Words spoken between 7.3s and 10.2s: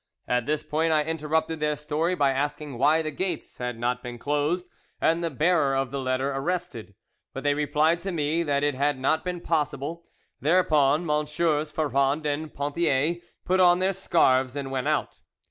but they replied to me that it had not been possible;